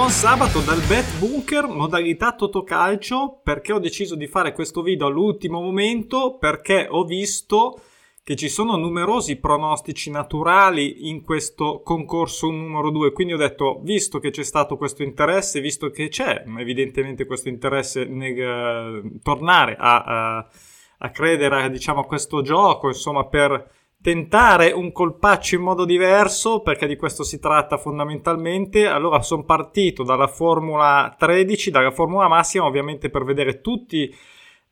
buon 0.00 0.12
sabato 0.12 0.60
dal 0.60 0.80
Bet 0.86 1.18
Bunker, 1.18 1.66
modalità 1.66 2.32
Totocalcio, 2.32 3.42
perché 3.44 3.74
ho 3.74 3.78
deciso 3.78 4.14
di 4.14 4.26
fare 4.26 4.54
questo 4.54 4.80
video 4.80 5.08
all'ultimo 5.08 5.60
momento, 5.60 6.38
perché 6.38 6.86
ho 6.88 7.04
visto 7.04 7.78
che 8.22 8.34
ci 8.34 8.48
sono 8.48 8.76
numerosi 8.76 9.36
pronostici 9.36 10.10
naturali 10.10 11.10
in 11.10 11.20
questo 11.20 11.82
concorso 11.84 12.50
numero 12.50 12.88
2, 12.88 13.12
quindi 13.12 13.34
ho 13.34 13.36
detto, 13.36 13.78
visto 13.82 14.18
che 14.20 14.30
c'è 14.30 14.42
stato 14.42 14.78
questo 14.78 15.02
interesse, 15.02 15.60
visto 15.60 15.90
che 15.90 16.08
c'è 16.08 16.44
evidentemente 16.56 17.26
questo 17.26 17.50
interesse 17.50 18.06
nel 18.06 19.02
uh, 19.04 19.18
tornare 19.22 19.76
a, 19.78 20.46
uh, 20.48 20.56
a 20.96 21.10
credere 21.10 21.68
diciamo, 21.68 22.00
a 22.00 22.06
questo 22.06 22.40
gioco, 22.40 22.86
insomma, 22.86 23.26
per 23.26 23.70
tentare 24.02 24.72
un 24.72 24.92
colpaccio 24.92 25.56
in 25.56 25.62
modo 25.62 25.84
diverso, 25.84 26.60
perché 26.60 26.86
di 26.86 26.96
questo 26.96 27.22
si 27.22 27.38
tratta 27.38 27.76
fondamentalmente. 27.76 28.86
Allora 28.86 29.20
sono 29.22 29.44
partito 29.44 30.02
dalla 30.02 30.26
Formula 30.26 31.14
13, 31.18 31.70
dalla 31.70 31.90
Formula 31.90 32.28
Massima, 32.28 32.64
ovviamente 32.64 33.10
per 33.10 33.24
vedere 33.24 33.60
tutte 33.60 34.10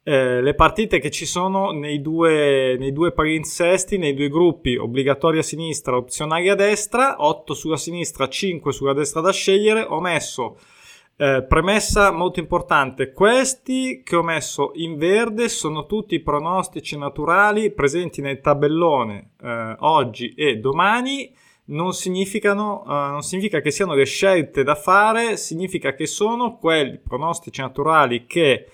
eh, 0.02 0.40
le 0.40 0.54
partite 0.54 0.98
che 0.98 1.10
ci 1.10 1.26
sono 1.26 1.70
nei 1.72 2.00
due, 2.00 2.76
nei 2.78 2.92
due 2.92 3.12
palinsesti, 3.12 3.98
nei 3.98 4.14
due 4.14 4.28
gruppi, 4.28 4.76
obbligatori 4.76 5.38
a 5.38 5.42
sinistra, 5.42 5.96
opzionali 5.96 6.48
a 6.48 6.54
destra, 6.54 7.16
8 7.18 7.52
sulla 7.52 7.76
sinistra, 7.76 8.28
5 8.28 8.72
sulla 8.72 8.94
destra 8.94 9.20
da 9.20 9.32
scegliere. 9.32 9.82
Ho 9.82 10.00
messo 10.00 10.58
eh, 11.20 11.42
premessa 11.42 12.12
molto 12.12 12.38
importante, 12.38 13.12
questi 13.12 14.02
che 14.04 14.14
ho 14.14 14.22
messo 14.22 14.70
in 14.74 14.96
verde 14.96 15.48
sono 15.48 15.84
tutti 15.84 16.20
pronostici 16.20 16.96
naturali 16.96 17.72
presenti 17.72 18.20
nel 18.20 18.40
tabellone 18.40 19.30
eh, 19.42 19.76
oggi 19.80 20.32
e 20.34 20.58
domani. 20.58 21.34
Non, 21.70 21.92
significano, 21.92 22.82
uh, 22.86 23.10
non 23.10 23.20
significa 23.20 23.60
che 23.60 23.70
siano 23.70 23.92
le 23.92 24.06
scelte 24.06 24.62
da 24.62 24.74
fare, 24.74 25.36
significa 25.36 25.94
che 25.94 26.06
sono 26.06 26.56
quelli 26.56 26.96
pronostici 26.96 27.60
naturali 27.60 28.24
che 28.24 28.70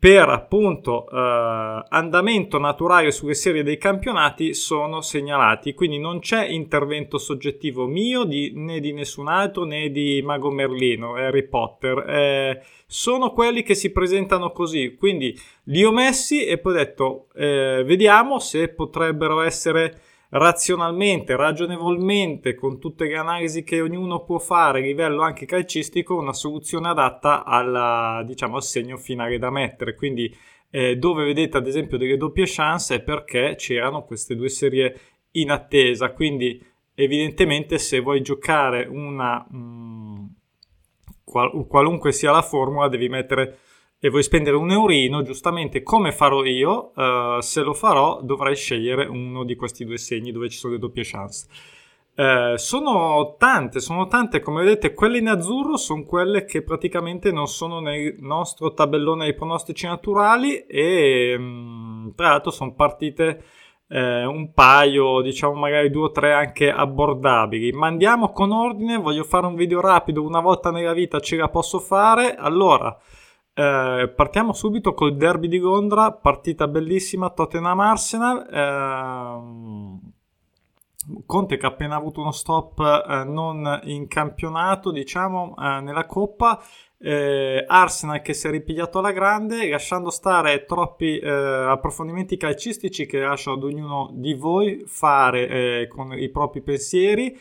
per 0.00 0.30
appunto 0.30 1.06
eh, 1.10 1.84
andamento 1.90 2.58
naturale 2.58 3.10
sulle 3.10 3.34
serie 3.34 3.62
dei 3.62 3.76
campionati 3.76 4.54
sono 4.54 5.02
segnalati, 5.02 5.74
quindi 5.74 5.98
non 5.98 6.20
c'è 6.20 6.46
intervento 6.46 7.18
soggettivo 7.18 7.86
mio 7.86 8.24
di, 8.24 8.50
né 8.54 8.80
di 8.80 8.94
nessun 8.94 9.28
altro 9.28 9.64
né 9.64 9.90
di 9.90 10.22
Mago 10.24 10.50
Merlino, 10.50 11.16
Harry 11.16 11.46
Potter, 11.46 11.98
eh, 12.08 12.62
sono 12.86 13.32
quelli 13.32 13.62
che 13.62 13.74
si 13.74 13.92
presentano 13.92 14.52
così, 14.52 14.96
quindi 14.98 15.38
li 15.64 15.84
ho 15.84 15.92
messi 15.92 16.46
e 16.46 16.56
poi 16.56 16.72
ho 16.72 16.76
detto 16.76 17.26
eh, 17.34 17.82
vediamo 17.84 18.38
se 18.38 18.68
potrebbero 18.68 19.42
essere 19.42 20.00
razionalmente, 20.30 21.36
ragionevolmente, 21.36 22.54
con 22.54 22.78
tutte 22.78 23.06
le 23.06 23.16
analisi 23.16 23.62
che 23.62 23.80
ognuno 23.80 24.24
può 24.24 24.38
fare 24.38 24.78
a 24.78 24.82
livello 24.82 25.22
anche 25.22 25.46
calcistico, 25.46 26.16
una 26.16 26.32
soluzione 26.32 26.88
adatta 26.88 27.44
alla, 27.44 28.22
diciamo, 28.24 28.56
al 28.56 28.62
segno 28.62 28.96
finale 28.96 29.38
da 29.38 29.50
mettere. 29.50 29.94
Quindi 29.94 30.34
eh, 30.70 30.96
dove 30.96 31.24
vedete 31.24 31.56
ad 31.56 31.66
esempio 31.66 31.98
delle 31.98 32.16
doppie 32.16 32.44
chance 32.46 32.94
è 32.96 33.02
perché 33.02 33.54
c'erano 33.56 34.04
queste 34.04 34.36
due 34.36 34.48
serie 34.48 35.00
in 35.32 35.50
attesa. 35.50 36.12
Quindi 36.12 36.64
evidentemente 36.94 37.78
se 37.78 38.00
vuoi 38.00 38.22
giocare 38.22 38.86
una... 38.86 39.44
Mh, 39.50 39.56
mm, 39.56 40.24
qual- 41.24 41.66
qualunque 41.68 42.12
sia 42.12 42.32
la 42.32 42.42
formula 42.42 42.88
devi 42.88 43.08
mettere 43.08 43.58
e 44.00 44.08
vuoi 44.08 44.22
spendere 44.22 44.56
un 44.56 44.70
eurino, 44.70 45.22
giustamente 45.22 45.82
come 45.82 46.10
farò 46.10 46.42
io, 46.44 46.92
uh, 46.94 47.40
se 47.40 47.60
lo 47.60 47.74
farò 47.74 48.20
dovrai 48.22 48.56
scegliere 48.56 49.04
uno 49.04 49.44
di 49.44 49.54
questi 49.56 49.84
due 49.84 49.98
segni 49.98 50.32
dove 50.32 50.48
ci 50.48 50.56
sono 50.56 50.72
le 50.72 50.78
doppie 50.78 51.04
chance. 51.04 51.46
Uh, 52.16 52.56
sono 52.56 53.36
tante, 53.38 53.78
sono 53.80 54.06
tante, 54.06 54.40
come 54.40 54.62
vedete, 54.62 54.94
quelle 54.94 55.18
in 55.18 55.28
azzurro 55.28 55.76
sono 55.76 56.04
quelle 56.04 56.44
che 56.46 56.62
praticamente 56.62 57.30
non 57.30 57.46
sono 57.46 57.80
nel 57.80 58.16
nostro 58.20 58.72
tabellone 58.72 59.24
dei 59.24 59.34
pronostici 59.34 59.86
naturali 59.86 60.64
e 60.66 61.34
um, 61.38 62.12
tra 62.14 62.28
l'altro 62.28 62.50
sono 62.50 62.74
partite 62.74 63.42
eh, 63.90 64.24
un 64.24 64.52
paio, 64.52 65.20
diciamo 65.20 65.54
magari 65.54 65.90
due 65.90 66.04
o 66.04 66.10
tre 66.10 66.32
anche 66.32 66.70
abbordabili. 66.70 67.72
Ma 67.72 67.88
andiamo 67.88 68.32
con 68.32 68.52
ordine, 68.52 68.96
voglio 68.96 69.24
fare 69.24 69.46
un 69.46 69.54
video 69.54 69.80
rapido, 69.80 70.22
una 70.22 70.40
volta 70.40 70.70
nella 70.70 70.92
vita 70.92 71.20
ce 71.20 71.36
la 71.36 71.48
posso 71.48 71.80
fare. 71.80 72.36
Allora, 72.36 72.96
eh, 73.60 74.08
partiamo 74.08 74.54
subito 74.54 74.94
col 74.94 75.18
derby 75.18 75.46
di 75.46 75.58
Londra, 75.58 76.12
partita 76.12 76.66
bellissima, 76.66 77.28
Tottenham-Arsenal. 77.28 78.48
Eh, 78.50 80.08
Conte 81.26 81.56
che 81.56 81.66
ha 81.66 81.70
appena 81.70 81.96
avuto 81.96 82.20
uno 82.20 82.30
stop 82.30 82.78
eh, 82.78 83.24
non 83.24 83.80
in 83.84 84.06
campionato, 84.08 84.90
diciamo, 84.90 85.54
eh, 85.58 85.80
nella 85.82 86.06
Coppa. 86.06 86.62
Eh, 87.02 87.64
Arsenal 87.66 88.22
che 88.22 88.32
si 88.32 88.46
è 88.46 88.50
ripigliato 88.50 88.98
alla 88.98 89.12
grande, 89.12 89.68
lasciando 89.68 90.08
stare 90.08 90.64
troppi 90.64 91.18
eh, 91.18 91.28
approfondimenti 91.28 92.38
calcistici 92.38 93.04
che 93.04 93.18
lascio 93.18 93.52
ad 93.52 93.62
ognuno 93.62 94.10
di 94.12 94.34
voi 94.34 94.84
fare 94.86 95.86
con 95.88 96.12
i 96.18 96.30
propri 96.30 96.62
pensieri 96.62 97.38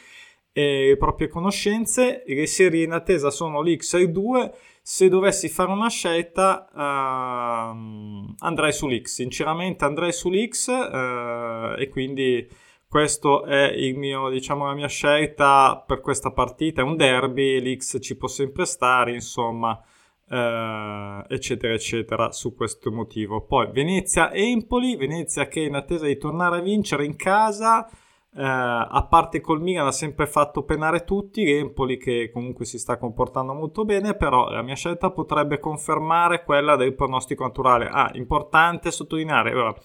e 0.51 0.87
le 0.89 0.97
proprie 0.97 1.29
conoscenze. 1.29 2.23
Le 2.25 2.47
serie 2.47 2.83
in 2.83 2.91
attesa 2.91 3.29
sono 3.31 3.61
l'X 3.61 3.93
e 3.93 4.09
2 4.09 4.53
se 4.89 5.07
dovessi 5.07 5.49
fare 5.49 5.69
una 5.69 5.87
scelta 5.87 6.67
uh, 6.73 8.33
andrei 8.39 8.73
sull'X, 8.73 9.05
sinceramente 9.05 9.85
andrei 9.85 10.11
sull'X 10.11 10.67
uh, 10.67 11.79
e 11.79 11.89
quindi 11.91 12.49
questo 12.87 13.43
è 13.43 13.71
mio, 13.91 14.29
diciamo, 14.29 14.65
la 14.65 14.73
mia 14.73 14.87
scelta 14.87 15.83
per 15.85 16.01
questa 16.01 16.31
partita, 16.31 16.81
è 16.81 16.83
un 16.83 16.95
derby, 16.95 17.61
l'X 17.61 17.99
ci 18.01 18.17
può 18.17 18.27
sempre 18.27 18.65
stare, 18.65 19.13
insomma, 19.13 19.79
uh, 20.27 21.23
eccetera, 21.31 21.75
eccetera, 21.75 22.31
su 22.31 22.55
questo 22.55 22.91
motivo. 22.91 23.45
Poi 23.45 23.69
Venezia-Empoli, 23.71 24.95
Venezia 24.95 25.47
che 25.47 25.61
è 25.61 25.67
in 25.67 25.75
attesa 25.75 26.07
di 26.07 26.17
tornare 26.17 26.57
a 26.57 26.61
vincere 26.61 27.05
in 27.05 27.15
casa, 27.15 27.87
eh, 28.35 28.41
a 28.43 29.07
parte 29.09 29.41
col 29.41 29.61
Milan 29.61 29.87
ha 29.87 29.91
sempre 29.91 30.27
fatto 30.27 30.63
penare 30.63 31.03
tutti, 31.03 31.49
Empoli 31.49 31.97
che 31.97 32.29
comunque 32.31 32.65
si 32.65 32.77
sta 32.77 32.97
comportando 32.97 33.53
molto 33.53 33.85
bene, 33.85 34.15
però 34.15 34.49
la 34.49 34.61
mia 34.61 34.75
scelta 34.75 35.11
potrebbe 35.11 35.59
confermare 35.59 36.43
quella 36.43 36.75
del 36.75 36.93
pronostico 36.93 37.43
naturale. 37.43 37.89
Ah, 37.91 38.11
importante 38.13 38.91
sottolineare, 38.91 39.55
ora, 39.55 39.75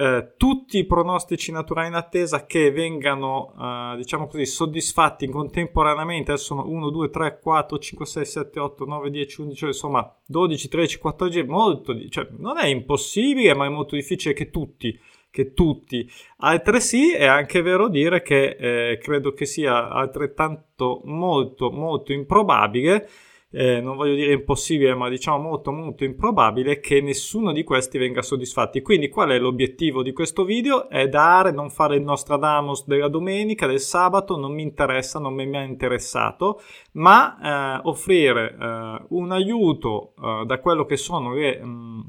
eh, 0.00 0.34
tutti 0.36 0.78
i 0.78 0.86
pronostici 0.86 1.50
naturali 1.50 1.88
in 1.88 1.94
attesa 1.94 2.46
che 2.46 2.70
vengano, 2.70 3.52
eh, 3.60 3.96
diciamo 3.96 4.28
così, 4.28 4.46
soddisfatti 4.46 5.28
contemporaneamente, 5.28 6.30
adesso 6.30 6.54
sono 6.54 6.68
1, 6.68 6.90
2, 6.90 7.10
3, 7.10 7.40
4, 7.40 7.78
5, 7.78 8.06
6, 8.06 8.24
7, 8.24 8.60
8, 8.60 8.84
9, 8.84 9.10
10, 9.10 9.40
11, 9.40 9.64
insomma 9.66 10.16
12, 10.24 10.68
13, 10.68 10.98
14, 10.98 11.42
molto, 11.42 12.08
cioè 12.08 12.28
non 12.38 12.58
è 12.58 12.66
impossibile, 12.66 13.56
ma 13.56 13.66
è 13.66 13.68
molto 13.68 13.96
difficile 13.96 14.34
che 14.34 14.50
tutti 14.50 14.96
che 15.38 15.52
tutti. 15.52 16.10
Altresì 16.38 17.12
è 17.12 17.26
anche 17.26 17.62
vero 17.62 17.88
dire 17.88 18.22
che 18.22 18.56
eh, 18.58 18.98
credo 18.98 19.32
che 19.32 19.46
sia 19.46 19.88
altrettanto 19.88 21.00
molto 21.04 21.70
molto 21.70 22.12
improbabile, 22.12 23.08
eh, 23.50 23.80
non 23.80 23.96
voglio 23.96 24.16
dire 24.16 24.32
impossibile, 24.32 24.94
ma 24.96 25.08
diciamo 25.08 25.38
molto 25.38 25.70
molto 25.70 26.02
improbabile 26.02 26.80
che 26.80 27.00
nessuno 27.00 27.52
di 27.52 27.62
questi 27.62 27.98
venga 27.98 28.20
soddisfatti. 28.20 28.82
Quindi 28.82 29.08
qual 29.08 29.30
è 29.30 29.38
l'obiettivo 29.38 30.02
di 30.02 30.12
questo 30.12 30.44
video? 30.44 30.88
È 30.88 31.08
dare, 31.08 31.52
non 31.52 31.70
fare 31.70 31.94
il 31.94 32.02
Nostradamus 32.02 32.84
della 32.86 33.08
domenica, 33.08 33.68
del 33.68 33.80
sabato, 33.80 34.36
non 34.36 34.52
mi 34.52 34.62
interessa, 34.62 35.20
non 35.20 35.34
mi 35.34 35.44
è 35.44 35.46
mai 35.46 35.68
interessato, 35.68 36.60
ma 36.94 37.78
eh, 37.78 37.80
offrire 37.84 38.56
eh, 38.60 39.04
un 39.10 39.30
aiuto 39.30 40.14
eh, 40.20 40.44
da 40.46 40.58
quello 40.58 40.84
che 40.84 40.96
sono 40.96 41.32
le... 41.32 41.60
Mh, 41.62 41.68
mm, 41.68 42.00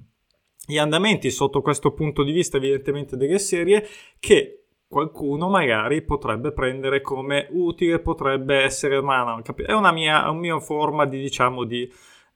gli 0.70 0.78
andamenti 0.78 1.32
sotto 1.32 1.64
questo 1.64 1.94
punto 1.94 2.22
di 2.22 2.32
vista 2.32 2.58
evidentemente 2.58 3.18
delle 3.18 3.40
serie 3.40 3.88
che 4.20 4.66
qualcuno 4.88 5.50
magari 5.50 6.04
potrebbe 6.04 6.52
prendere 6.52 7.02
come 7.02 7.48
utile, 7.50 7.98
potrebbe 7.98 8.58
essere 8.58 9.02
ma 9.02 9.24
no, 9.24 9.42
è 9.66 9.74
una 9.74 9.92
mia, 9.92 10.30
una 10.30 10.40
mia 10.40 10.60
forma 10.60 11.08
di 11.08 11.20
diciamo 11.20 11.64
di 11.64 11.92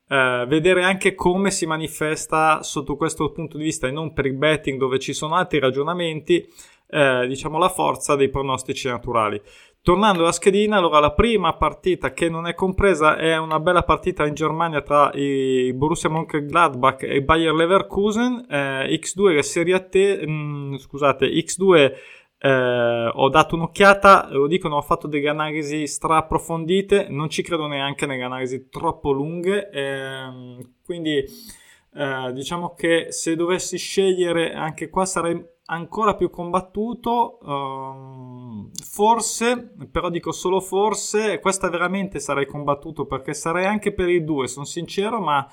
eh, 0.07 0.45
vedere 0.47 0.83
anche 0.83 1.13
come 1.13 1.51
si 1.51 1.67
manifesta 1.67 2.63
sotto 2.63 2.95
questo 2.95 3.31
punto 3.31 3.57
di 3.57 3.65
vista 3.65 3.87
e 3.87 3.91
non 3.91 4.13
per 4.13 4.25
il 4.25 4.33
betting 4.33 4.79
dove 4.79 4.97
ci 4.97 5.13
sono 5.13 5.35
altri 5.35 5.59
ragionamenti 5.59 6.43
eh, 6.89 7.27
diciamo 7.27 7.59
la 7.59 7.69
forza 7.69 8.15
dei 8.15 8.29
pronostici 8.29 8.87
naturali 8.87 9.39
Tornando 9.83 10.21
alla 10.21 10.31
schedina, 10.31 10.77
allora 10.77 10.99
la 10.99 11.11
prima 11.11 11.57
partita 11.57 12.13
che 12.13 12.29
non 12.29 12.47
è 12.47 12.53
compresa 12.53 13.17
è 13.17 13.37
una 13.37 13.59
bella 13.59 13.83
partita 13.83 14.25
in 14.25 14.33
Germania 14.33 14.81
tra 14.81 15.11
i 15.11 15.73
Borussia 15.73 16.09
Mönchengladbach 16.09 17.03
e 17.03 17.21
Bayer 17.21 17.53
Leverkusen. 17.53 18.45
Eh, 18.49 18.97
X2 18.97 19.35
la 19.35 19.41
Serie 19.41 19.89
te, 19.89 20.25
mh, 20.25 20.31
mm, 20.31 20.75
scusate, 20.75 21.27
X2 21.27 21.91
eh, 22.37 23.11
ho 23.13 23.27
dato 23.27 23.55
un'occhiata, 23.55 24.29
lo 24.31 24.47
dicono, 24.47 24.77
ho 24.77 24.81
fatto 24.81 25.07
delle 25.07 25.27
analisi 25.27 25.85
stra 25.85 26.15
approfondite, 26.15 27.07
non 27.09 27.29
ci 27.29 27.43
credo 27.43 27.67
neanche 27.67 28.05
nelle 28.05 28.23
analisi 28.23 28.69
troppo 28.69 29.11
lunghe, 29.11 29.69
eh, 29.69 30.65
quindi 30.85 31.17
eh, 31.17 32.31
diciamo 32.31 32.73
che 32.73 33.07
se 33.09 33.35
dovessi 33.35 33.77
scegliere 33.77 34.53
anche 34.53 34.87
qua 34.87 35.03
sarei 35.03 35.51
ancora 35.65 36.15
più 36.15 36.29
combattuto, 36.29 37.39
um, 37.41 38.69
forse, 38.83 39.73
però 39.91 40.09
dico 40.09 40.31
solo 40.31 40.59
forse, 40.59 41.39
questa 41.39 41.69
veramente 41.69 42.19
sarei 42.19 42.45
combattuto 42.45 43.05
perché 43.05 43.33
sarei 43.33 43.65
anche 43.65 43.93
per 43.93 44.09
i 44.09 44.23
due, 44.23 44.47
sono 44.47 44.65
sincero, 44.65 45.19
ma 45.19 45.47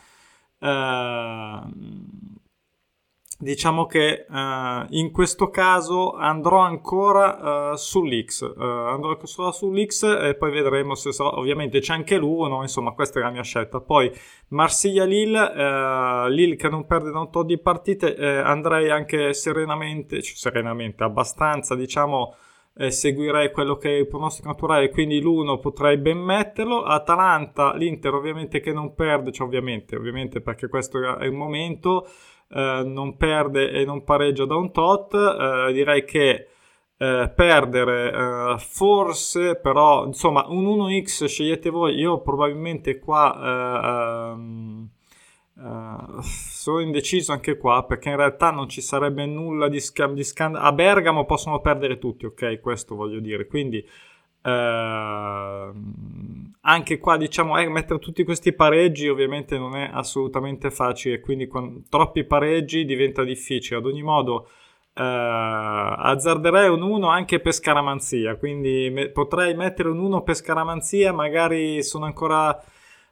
uh, 0.58 1.70
diciamo 3.40 3.86
che 3.86 4.26
uh, 4.28 4.84
in 4.90 5.10
questo 5.10 5.48
caso 5.48 6.12
andrò 6.12 6.58
ancora 6.58 7.70
uh, 7.72 7.74
sull'X 7.74 8.52
uh, 8.54 8.60
andrò 8.60 9.18
solo 9.22 9.50
sull'X 9.50 10.02
e 10.02 10.34
poi 10.34 10.50
vedremo 10.50 10.94
se 10.94 11.10
so, 11.10 11.38
ovviamente 11.38 11.80
c'è 11.80 11.94
anche 11.94 12.18
l'Uno 12.18 12.60
insomma 12.60 12.92
questa 12.92 13.18
è 13.18 13.22
la 13.22 13.30
mia 13.30 13.42
scelta 13.42 13.80
poi 13.80 14.12
Marsiglia 14.48 15.04
Lille 15.04 16.56
che 16.56 16.68
non 16.68 16.84
perde 16.84 17.10
da 17.10 17.20
un 17.20 17.30
tot 17.30 17.46
di 17.46 17.58
partite 17.58 18.14
andrei 18.42 18.90
anche 18.90 19.32
serenamente 19.32 20.20
cioè 20.20 20.36
serenamente 20.36 21.02
abbastanza 21.02 21.74
diciamo 21.74 22.34
seguirei 22.88 23.52
quello 23.52 23.76
che 23.76 23.90
è 23.90 23.98
il 23.98 24.06
pronostico 24.06 24.48
naturale, 24.48 24.90
quindi 24.90 25.20
l'uno 25.20 25.58
potrei 25.58 25.98
ben 25.98 26.18
metterlo. 26.18 26.82
Atalanta, 26.84 27.74
l'Inter 27.74 28.14
ovviamente 28.14 28.60
che 28.60 28.72
non 28.72 28.94
perde, 28.94 29.32
cioè 29.32 29.46
ovviamente, 29.46 29.96
ovviamente 29.96 30.40
perché 30.40 30.68
questo 30.68 31.18
è 31.18 31.26
il 31.26 31.32
momento. 31.32 32.08
Eh, 32.52 32.82
non 32.84 33.16
perde 33.16 33.70
e 33.70 33.84
non 33.84 34.02
pareggia 34.02 34.44
da 34.44 34.56
un 34.56 34.72
tot, 34.72 35.14
eh, 35.14 35.72
direi 35.72 36.04
che 36.04 36.48
eh, 36.96 37.32
perdere 37.34 38.12
eh, 38.12 38.58
forse, 38.58 39.56
però 39.56 40.04
insomma 40.06 40.46
un 40.48 40.64
1x 40.64 41.26
scegliete 41.26 41.70
voi, 41.70 41.94
io 41.94 42.20
probabilmente 42.20 42.98
qua... 42.98 44.34
Uh, 44.34 44.88
sono 46.22 46.78
indeciso 46.78 47.32
anche 47.32 47.58
qua 47.58 47.84
perché 47.84 48.08
in 48.08 48.16
realtà 48.16 48.50
non 48.50 48.66
ci 48.66 48.80
sarebbe 48.80 49.26
nulla 49.26 49.68
di, 49.68 49.78
scam- 49.78 50.14
di 50.14 50.24
scandalo. 50.24 50.64
A 50.64 50.72
Bergamo 50.72 51.26
possono 51.26 51.60
perdere 51.60 51.98
tutti, 51.98 52.24
ok? 52.24 52.60
Questo 52.60 52.94
voglio 52.94 53.20
dire. 53.20 53.46
Quindi 53.46 53.86
Uh, 54.42 55.72
anche 56.62 56.98
qua 56.98 57.18
diciamo 57.18 57.58
eh, 57.58 57.68
mettere 57.68 57.98
tutti 57.98 58.24
questi 58.24 58.54
pareggi 58.54 59.06
ovviamente 59.06 59.58
non 59.58 59.76
è 59.76 59.90
assolutamente 59.92 60.70
facile 60.70 61.20
quindi 61.20 61.46
con 61.46 61.84
troppi 61.88 62.24
pareggi 62.24 62.84
diventa 62.84 63.22
difficile. 63.22 63.78
Ad 63.78 63.86
ogni 63.86 64.02
modo 64.02 64.48
uh, 64.94 65.02
azzarderei 65.02 66.68
un 66.68 66.82
1 66.82 67.08
anche 67.08 67.40
per 67.40 67.52
scaramanzia 67.52 68.36
quindi 68.36 68.88
me- 68.90 69.10
potrei 69.10 69.54
mettere 69.54 69.88
un 69.88 69.98
1 69.98 70.22
per 70.22 70.34
scaramanzia 70.34 71.12
magari 71.12 71.82
sono 71.82 72.04
ancora 72.06 72.58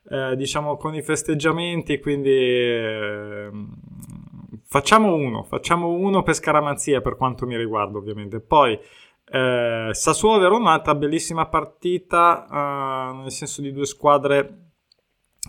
uh, 0.04 0.34
diciamo 0.34 0.76
con 0.76 0.94
i 0.94 1.02
festeggiamenti 1.02 2.00
quindi 2.00 2.30
ehm, 2.30 3.68
facciamo 4.64 5.14
uno 5.14 5.42
facciamo 5.44 5.88
uno 5.88 6.22
per 6.22 6.34
scaramanzia 6.34 7.00
per 7.00 7.16
quanto 7.16 7.46
mi 7.46 7.56
riguarda 7.56 7.98
ovviamente. 7.98 8.40
Poi 8.40 8.78
eh, 9.30 9.90
Sassuolo 9.92 10.38
Verona, 10.38 10.70
un'altra 10.70 10.94
bellissima 10.94 11.46
partita, 11.46 12.46
eh, 12.50 13.16
nel 13.22 13.30
senso 13.30 13.60
di 13.60 13.72
due 13.72 13.86
squadre 13.86 14.68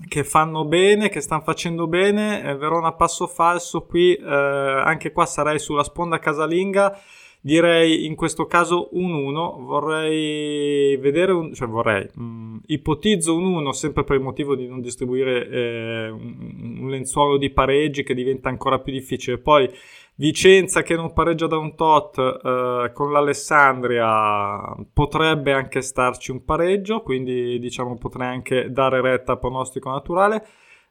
che 0.08 0.24
fanno 0.24 0.66
bene, 0.66 1.10
che 1.10 1.22
stanno 1.22 1.42
facendo 1.42 1.88
bene. 1.88 2.44
Eh, 2.44 2.56
Verona 2.56 2.94
passo 2.94 3.28
falso 3.28 3.86
qui, 3.86 4.14
eh, 4.16 4.24
anche 4.24 5.12
qua 5.12 5.26
sarei 5.26 5.60
sulla 5.60 5.84
sponda 5.84 6.20
casalinga. 6.20 6.98
Direi 7.42 8.06
in 8.06 8.16
questo 8.16 8.48
caso 8.48 8.90
un 8.92 9.14
1, 9.14 9.60
vorrei 9.62 10.98
vedere 10.98 11.32
un, 11.32 11.54
cioè 11.54 11.70
vorrei, 11.70 12.06
mh, 12.14 12.22
mm, 12.22 12.58
ipotizzo 12.66 13.34
un 13.34 13.46
1 13.46 13.72
sempre 13.72 14.04
per 14.04 14.18
il 14.18 14.22
motivo 14.22 14.56
di 14.56 14.68
non 14.68 14.82
distribuire 14.82 15.48
eh, 15.48 16.10
un, 16.10 16.78
un 16.82 16.90
lenzuolo 16.90 17.38
di 17.38 17.50
pareggi 17.50 18.04
che 18.04 18.14
diventa 18.14 18.50
ancora 18.50 18.80
più 18.80 18.92
difficile. 18.92 19.38
Poi 19.38 19.70
Vicenza 20.20 20.82
che 20.82 20.98
non 20.98 21.14
pareggia 21.14 21.48
da 21.48 21.58
un 21.58 21.76
tot 21.76 22.18
eh, 22.18 22.92
con 22.94 23.10
l'Alessandria 23.14 24.76
potrebbe 24.92 25.54
anche 25.54 25.82
starci 25.82 26.32
un 26.32 26.44
pareggio, 26.44 27.04
quindi 27.04 27.58
diciamo 27.58 27.96
potrei 27.96 28.28
anche 28.28 28.70
dare 28.70 29.00
retta 29.00 29.32
a 29.32 29.38
pronostico 29.38 29.90
naturale. 29.90 30.46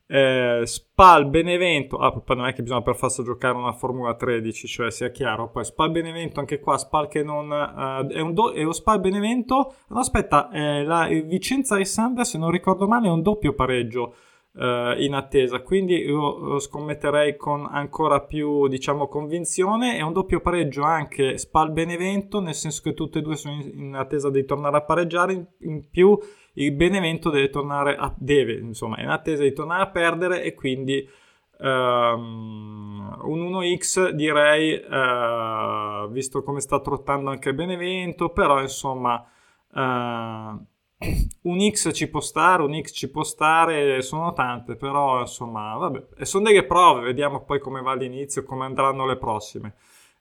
Eh, 0.07 0.63
Spal 0.65 1.29
Benevento, 1.29 1.99
ah, 1.99 2.23
non 2.29 2.47
è 2.47 2.55
che 2.55 2.63
bisogna 2.63 2.81
per 2.81 2.97
forza 2.97 3.23
giocare 3.23 3.55
una 3.55 3.73
Formula 3.73 4.15
13, 4.15 4.67
cioè 4.67 4.91
sia 4.91 5.11
chiaro. 5.11 5.51
Poi 5.51 5.63
Spal 5.63 5.91
Benevento, 5.91 6.41
anche 6.41 6.59
qua 6.59 6.79
Spal 6.79 7.09
che 7.09 7.23
non 7.23 7.51
uh, 7.51 8.11
è 8.11 8.21
un 8.21 8.33
do- 8.33 8.53
è 8.53 8.73
Spal 8.73 8.99
Benevento. 8.99 9.75
No, 9.89 9.99
aspetta, 9.99 10.49
eh, 10.51 10.85
la 10.85 11.07
Vicenza 11.07 11.75
Alessandria, 11.75 12.25
se 12.25 12.39
non 12.39 12.51
ricordo 12.51 12.89
male, 12.89 13.09
è 13.09 13.11
un 13.11 13.21
doppio 13.21 13.53
pareggio 13.53 14.15
uh, 14.53 15.01
in 15.01 15.15
attesa. 15.15 15.61
Quindi 15.61 15.97
io 15.97 16.59
scommetterei 16.59 17.37
con 17.37 17.67
ancora 17.71 18.21
più, 18.21 18.69
diciamo, 18.69 19.09
convinzione. 19.09 19.97
È 19.97 20.03
un 20.03 20.13
doppio 20.13 20.41
pareggio 20.41 20.83
anche 20.83 21.39
Spal 21.39 21.73
Benevento, 21.73 22.41
nel 22.41 22.55
senso 22.55 22.83
che 22.83 22.95
tutte 22.95 23.19
e 23.19 23.23
due 23.23 23.37
sono 23.37 23.55
in, 23.55 23.73
in 23.75 23.95
attesa 23.95 24.31
di 24.31 24.45
tornare 24.45 24.77
a 24.77 24.83
pareggiare. 24.83 25.33
In, 25.33 25.47
in, 25.61 25.89
più 25.91 26.19
il 26.55 26.73
Benevento 26.73 27.31
deve 27.31 27.51
tornare 27.51 27.97
a, 27.97 28.13
deve, 28.17 28.55
insomma, 28.55 28.97
è 28.97 29.03
in 29.03 29.11
attesa 29.11 29.43
di 29.43 29.53
tornare 29.53 29.83
a 29.83 29.91
perdere 29.91 30.43
e 30.43 30.55
quindi 30.55 31.09
um, 31.59 33.19
un 33.23 33.41
1x 33.53 34.11
direi, 34.11 34.75
uh, 34.75 36.11
visto 36.11 36.43
come 36.43 36.61
sta 36.61 36.81
trottando 36.81 37.31
anche 37.31 37.55
Benevento, 37.55 38.31
però 38.31 38.61
insomma... 38.61 39.25
Uh, 39.71 40.77
un 41.43 41.71
X 41.71 41.91
ci 41.95 42.09
può 42.09 42.21
stare, 42.21 42.63
un 42.63 42.81
X 42.81 42.93
ci 42.93 43.11
può 43.11 43.23
stare, 43.23 44.03
sono 44.03 44.33
tante, 44.33 44.75
però 44.77 45.21
insomma, 45.21 45.77
vabbè, 45.77 46.25
sono 46.25 46.45
delle 46.45 46.65
prove, 46.65 47.03
vediamo 47.03 47.45
poi 47.45 47.61
come 47.61 47.81
va 47.81 47.95
l'inizio, 47.95 48.43
come 48.45 48.65
andranno 48.65 49.07
le 49.07 49.17
prossime. 49.17 49.75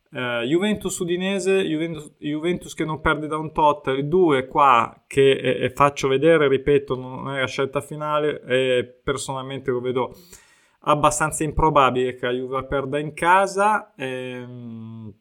Uh, 0.09 0.41
Juventus 0.45 0.97
Udinese, 0.99 1.63
Juventus, 1.63 2.13
Juventus, 2.17 2.73
che 2.73 2.85
non 2.85 3.01
perde 3.01 3.27
da 3.27 3.37
un 3.37 3.51
tot, 3.51 3.87
il 3.87 4.07
2 4.07 4.47
qua 4.47 5.03
che 5.05 5.31
eh, 5.31 5.69
faccio 5.71 6.07
vedere, 6.07 6.47
ripeto, 6.47 6.95
non 6.95 7.35
è 7.35 7.41
la 7.41 7.47
scelta 7.47 7.81
finale 7.81 8.41
e 8.43 8.99
personalmente 9.03 9.69
lo 9.71 9.81
vedo 9.81 10.15
abbastanza 10.81 11.43
improbabile 11.43 12.15
che 12.15 12.25
la 12.25 12.31
Juve 12.31 12.65
perda 12.65 12.99
in 12.99 13.13
casa. 13.13 13.93
Ehm, 13.97 15.13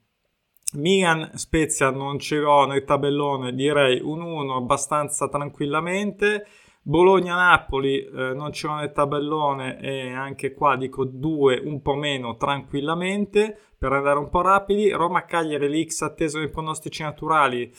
Milan 0.76 1.31
Spezia 1.34 1.90
non 1.90 2.19
ce 2.19 2.37
l'ho 2.37 2.67
nel 2.67 2.84
tabellone, 2.84 3.55
direi 3.55 4.00
un 4.02 4.20
1 4.23 4.56
abbastanza 4.56 5.28
tranquillamente. 5.28 6.46
Bologna-Napoli 6.82 8.05
eh, 8.05 8.32
non 8.34 8.52
ce 8.52 8.67
l'ho 8.67 8.75
nel 8.75 8.93
tabellone 8.93 9.81
e 9.81 10.12
anche 10.12 10.55
qua 10.55 10.76
dico 10.76 11.04
2 11.04 11.62
un 11.64 11.83
po' 11.83 11.95
meno 11.95 12.37
tranquillamente 12.37 13.59
per 13.76 13.92
andare 13.92 14.18
un 14.18 14.28
po' 14.28 14.42
rapidi. 14.42 14.90
Roma-Cagliari, 14.90 15.68
l'X 15.68 16.02
atteso 16.02 16.38
nei 16.38 16.50
pronostici 16.50 17.02
naturali 17.02 17.73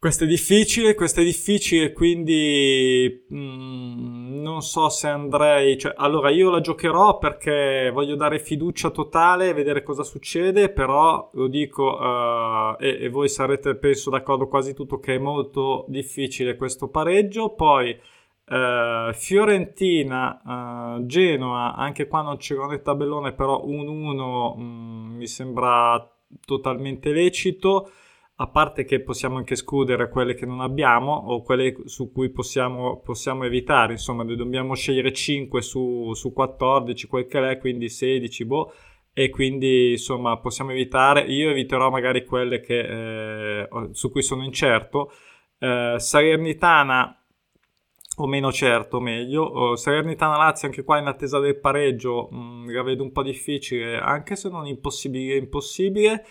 questo 0.00 0.24
è 0.24 0.26
difficile, 0.26 0.94
questo 0.94 1.20
è 1.20 1.24
difficile, 1.24 1.92
quindi 1.92 3.26
mm, 3.34 4.40
non 4.40 4.62
so 4.62 4.88
se 4.88 5.08
andrei... 5.08 5.76
Cioè, 5.76 5.92
allora, 5.94 6.30
io 6.30 6.48
la 6.48 6.60
giocherò 6.60 7.18
perché 7.18 7.90
voglio 7.92 8.16
dare 8.16 8.38
fiducia 8.38 8.88
totale, 8.88 9.52
vedere 9.52 9.82
cosa 9.82 10.02
succede, 10.02 10.70
però 10.70 11.28
lo 11.34 11.48
dico, 11.48 11.98
uh, 11.98 12.76
e, 12.82 12.96
e, 12.98 13.08
voi 13.10 13.28
sarete, 13.28 13.76
penso, 13.76 14.08
d'accordo 14.08 14.48
quasi 14.48 14.72
tutto, 14.72 14.98
che 15.00 15.16
è 15.16 15.18
molto 15.18 15.84
difficile 15.88 16.56
questo 16.56 16.88
pareggio. 16.88 17.50
Poi 17.54 17.90
uh, 17.90 19.12
Fiorentina, 19.12 20.96
uh, 20.96 21.04
Genoa, 21.04 21.74
anche 21.74 22.06
qua 22.06 22.22
non 22.22 22.38
c'era 22.38 22.64
nel 22.66 22.80
tabellone, 22.80 23.34
però 23.34 23.66
1-1 23.66 24.56
mm, 24.58 25.16
mi 25.16 25.26
sembra 25.26 26.10
totalmente 26.46 27.12
lecito 27.12 27.90
a 28.40 28.46
parte 28.48 28.84
che 28.84 29.02
possiamo 29.02 29.36
anche 29.36 29.52
escludere 29.52 30.08
quelle 30.08 30.34
che 30.34 30.46
non 30.46 30.60
abbiamo 30.60 31.12
o 31.12 31.42
quelle 31.42 31.76
su 31.84 32.10
cui 32.10 32.30
possiamo, 32.30 33.00
possiamo 33.00 33.44
evitare, 33.44 33.92
insomma, 33.92 34.22
ne 34.22 34.34
dobbiamo 34.34 34.74
scegliere 34.74 35.12
5 35.12 35.60
su, 35.60 36.14
su 36.14 36.32
14, 36.32 37.06
quel 37.06 37.26
che 37.26 37.50
è, 37.50 37.58
quindi 37.58 37.90
16, 37.90 38.46
boh, 38.46 38.72
e 39.12 39.28
quindi 39.28 39.90
insomma 39.90 40.38
possiamo 40.38 40.70
evitare, 40.70 41.20
io 41.22 41.50
eviterò 41.50 41.90
magari 41.90 42.24
quelle 42.24 42.60
che, 42.60 43.60
eh, 43.60 43.68
su 43.92 44.10
cui 44.10 44.22
sono 44.22 44.42
incerto, 44.42 45.12
eh, 45.58 45.96
Salernitana 45.98 47.22
o 48.16 48.26
meno 48.26 48.50
certo, 48.52 49.00
meglio. 49.00 49.76
Salernitana 49.76 50.38
Lazio 50.38 50.66
anche 50.66 50.82
qua 50.82 50.98
in 50.98 51.06
attesa 51.08 51.38
del 51.40 51.58
pareggio, 51.58 52.28
mh, 52.30 52.36
mm, 52.36 52.70
la 52.70 52.82
vedo 52.82 53.02
un 53.02 53.12
po' 53.12 53.22
difficile, 53.22 53.98
anche 53.98 54.34
se 54.34 54.48
non 54.48 54.66
impossibile, 54.66 55.36
impossibile. 55.36 56.24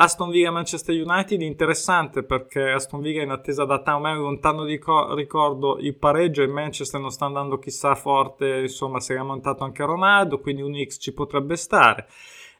Aston 0.00 0.30
Villa 0.30 0.52
Manchester 0.52 0.94
United 0.94 1.42
interessante 1.42 2.22
perché 2.22 2.70
Aston 2.70 3.00
Villa 3.00 3.22
in 3.22 3.30
attesa 3.30 3.64
da 3.64 3.82
ormai 3.84 4.14
lontano 4.14 4.64
di 4.64 4.78
co- 4.78 5.12
ricordo 5.12 5.76
il 5.78 5.96
pareggio 5.96 6.44
e 6.44 6.46
Manchester 6.46 7.00
non 7.00 7.10
sta 7.10 7.24
andando 7.24 7.58
chissà 7.58 7.96
forte 7.96 8.60
insomma 8.60 9.00
si 9.00 9.14
è 9.14 9.18
montato 9.20 9.64
anche 9.64 9.84
Ronaldo 9.84 10.38
quindi 10.38 10.62
un 10.62 10.80
X 10.80 11.00
ci 11.00 11.12
potrebbe 11.12 11.56
stare. 11.56 12.06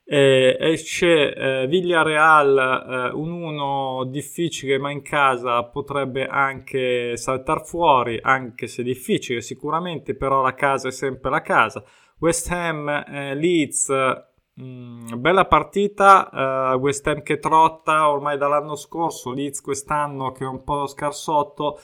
Eh, 0.04 0.57
esce 0.59 1.33
eh, 1.33 1.66
Villarreal 1.68 3.12
eh, 3.12 3.14
un 3.14 3.30
1 3.30 4.04
difficile 4.07 4.78
ma 4.78 4.90
in 4.90 5.02
casa 5.02 5.62
potrebbe 5.62 6.26
anche 6.26 7.16
saltare 7.16 7.62
fuori 7.62 8.18
anche 8.21 8.66
se 8.66 8.83
difficile 8.83 9.42
sicuramente 9.42 10.16
però 10.16 10.42
la 10.42 10.54
casa 10.54 10.88
è 10.88 10.92
sempre 10.92 11.30
la 11.30 11.42
casa. 11.42 11.85
West 12.18 12.50
Ham 12.50 12.88
eh, 12.88 13.35
Leeds 13.37 14.26
Mm, 14.60 15.20
bella 15.20 15.44
partita, 15.44 16.72
uh, 16.74 16.78
West 16.78 17.06
Ham 17.06 17.22
che 17.22 17.38
trotta 17.38 18.10
ormai 18.10 18.36
dall'anno 18.36 18.74
scorso, 18.74 19.32
Leeds 19.32 19.60
quest'anno 19.60 20.32
che 20.32 20.42
è 20.44 20.48
un 20.48 20.64
po' 20.64 20.86
scarsotto, 20.88 21.78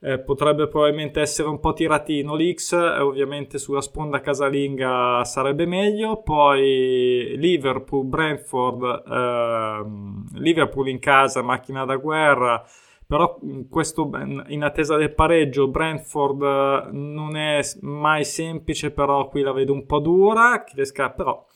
eh, 0.00 0.18
potrebbe 0.18 0.66
probabilmente 0.66 1.20
essere 1.20 1.48
un 1.48 1.60
po' 1.60 1.72
tiratino 1.72 2.34
l'X, 2.34 2.72
eh, 2.72 3.00
ovviamente 3.00 3.58
sulla 3.58 3.80
sponda 3.80 4.20
casalinga 4.20 5.22
sarebbe 5.24 5.64
meglio, 5.66 6.20
poi 6.22 7.34
Liverpool, 7.36 8.04
Brentford, 8.06 9.02
eh, 9.06 10.38
Liverpool 10.40 10.88
in 10.88 10.98
casa, 10.98 11.42
macchina 11.42 11.84
da 11.84 11.96
guerra, 11.96 12.64
però 13.06 13.38
questo 13.70 14.10
in 14.48 14.62
attesa 14.62 14.96
del 14.96 15.14
pareggio 15.14 15.68
Brentford 15.68 16.42
eh, 16.42 16.88
non 16.92 17.36
è 17.36 17.60
mai 17.82 18.24
semplice, 18.24 18.90
però 18.90 19.28
qui 19.28 19.42
la 19.42 19.52
vedo 19.52 19.72
un 19.72 19.86
po' 19.86 20.00
dura, 20.00 20.64
però 21.14 21.46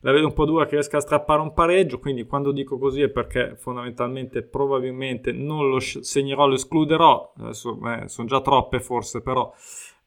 la 0.00 0.12
vedo 0.12 0.26
un 0.26 0.32
po' 0.32 0.46
dura 0.46 0.64
che 0.64 0.76
riesca 0.76 0.96
a 0.96 1.00
strappare 1.00 1.40
un 1.40 1.52
pareggio, 1.52 1.98
quindi 1.98 2.24
quando 2.24 2.52
dico 2.52 2.78
così 2.78 3.02
è 3.02 3.08
perché 3.08 3.54
fondamentalmente 3.56 4.42
probabilmente 4.42 5.32
non 5.32 5.68
lo 5.68 5.78
segnerò, 5.80 6.46
lo 6.46 6.54
escluderò, 6.54 7.34
adesso 7.38 7.78
eh, 7.86 8.08
sono 8.08 8.26
già 8.26 8.40
troppe 8.40 8.80
forse 8.80 9.20
però 9.20 9.52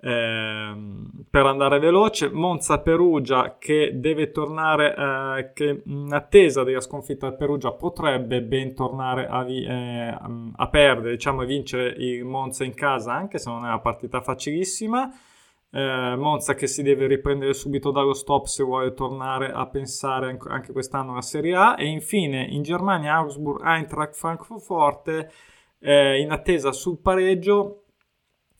ehm, 0.02 1.26
per 1.30 1.46
andare 1.46 1.78
veloce, 1.78 2.30
Monza 2.32 2.80
Perugia 2.80 3.58
che 3.60 3.92
deve 3.94 4.32
tornare, 4.32 4.96
eh, 4.96 5.52
che 5.54 5.84
in 5.86 6.12
attesa 6.12 6.64
della 6.64 6.82
sconfitta 6.82 7.30
del 7.30 7.38
Perugia 7.38 7.72
potrebbe 7.72 8.42
ben 8.42 8.74
tornare 8.74 9.28
a, 9.28 9.44
vi- 9.44 9.64
eh, 9.64 10.18
a 10.56 10.68
perdere, 10.70 11.12
diciamo 11.12 11.42
a 11.42 11.46
vincere 11.46 11.94
il 11.98 12.26
Monza 12.26 12.64
in 12.64 12.74
casa 12.74 13.14
anche 13.14 13.38
se 13.38 13.50
non 13.50 13.64
è 13.64 13.68
una 13.68 13.80
partita 13.80 14.22
facilissima 14.22 15.12
eh, 15.74 16.16
Monza 16.16 16.54
che 16.54 16.68
si 16.68 16.84
deve 16.84 17.08
riprendere 17.08 17.54
subito 17.54 17.90
dallo 17.90 18.14
stop 18.14 18.46
se 18.46 18.64
vuole 18.64 18.94
tornare 18.94 19.52
a 19.52 19.66
pensare 19.68 20.38
anche 20.48 20.72
quest'anno 20.72 21.14
alla 21.14 21.22
Serie 21.22 21.56
A 21.56 21.76
e 21.80 21.88
infine 21.88 22.44
in 22.44 22.62
Germania 22.62 23.16
Augsburg, 23.16 23.66
Eintracht, 23.66 24.14
Francoforte 24.14 25.32
eh, 25.80 26.20
in 26.20 26.32
attesa 26.32 26.72
sul 26.72 27.00
pareggio 27.00 27.80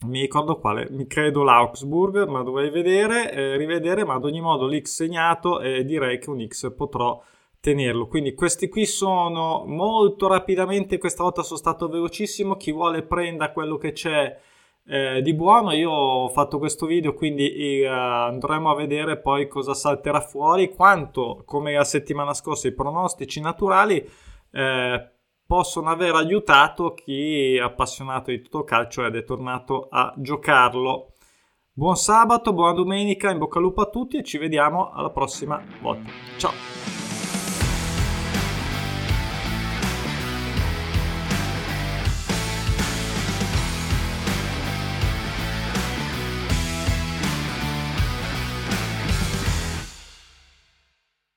mi 0.06 0.20
ricordo 0.20 0.58
quale, 0.58 0.88
mi 0.90 1.06
credo 1.06 1.42
l'Augsburg, 1.42 2.26
ma 2.26 2.42
dovrei 2.42 2.68
vedere, 2.68 3.32
eh, 3.32 3.56
rivedere, 3.56 4.04
ma 4.04 4.14
ad 4.14 4.24
ogni 4.24 4.40
modo 4.40 4.66
l'X 4.66 4.84
segnato 4.84 5.60
e 5.60 5.82
direi 5.84 6.18
che 6.18 6.28
un 6.28 6.46
X 6.46 6.74
potrò 6.74 7.22
tenerlo. 7.58 8.06
Quindi 8.06 8.34
questi 8.34 8.68
qui 8.68 8.84
sono 8.84 9.64
molto 9.66 10.26
rapidamente, 10.26 10.98
questa 10.98 11.22
volta 11.22 11.42
sono 11.42 11.58
stato 11.58 11.88
velocissimo, 11.88 12.56
chi 12.56 12.70
vuole 12.70 13.02
prenda 13.02 13.52
quello 13.52 13.78
che 13.78 13.92
c'è 13.92 14.38
eh, 14.86 15.22
di 15.22 15.34
buono 15.34 15.72
io 15.72 15.90
ho 15.90 16.28
fatto 16.28 16.58
questo 16.58 16.86
video 16.86 17.14
quindi 17.14 17.50
eh, 17.50 17.86
andremo 17.86 18.70
a 18.70 18.74
vedere 18.74 19.18
poi 19.18 19.48
cosa 19.48 19.74
salterà 19.74 20.20
fuori 20.20 20.74
quanto 20.74 21.42
come 21.46 21.72
la 21.72 21.84
settimana 21.84 22.34
scorsa 22.34 22.68
i 22.68 22.74
pronostici 22.74 23.40
naturali 23.40 24.06
eh, 24.50 25.08
possono 25.46 25.90
aver 25.90 26.14
aiutato 26.14 26.94
chi 26.94 27.56
è 27.56 27.60
appassionato 27.60 28.30
di 28.30 28.40
tutto 28.40 28.64
calcio 28.64 29.04
ed 29.04 29.16
è 29.16 29.24
tornato 29.24 29.88
a 29.90 30.12
giocarlo. 30.16 31.12
Buon 31.72 31.96
sabato 31.96 32.52
buona 32.52 32.72
domenica 32.72 33.30
in 33.30 33.38
bocca 33.38 33.58
al 33.58 33.64
lupo 33.64 33.80
a 33.82 33.90
tutti 33.90 34.16
e 34.16 34.22
ci 34.22 34.38
vediamo 34.38 34.90
alla 34.92 35.10
prossima 35.10 35.62
volta. 35.80 36.10
Ciao 36.38 37.03